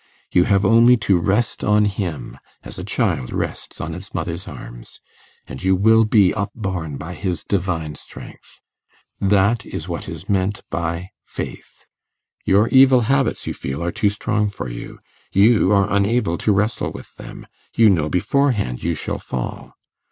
[0.31, 4.99] You have only to rest on him as a child rests on its mother's arms,
[5.45, 8.61] and you will be upborne by his divine strength.
[9.19, 11.85] That is what is meant by faith.
[12.45, 14.97] Your evil habits, you feel, are too strong for you;
[15.33, 17.45] you are unable to wrestle with them;
[17.75, 19.75] you know beforehand you shall fall.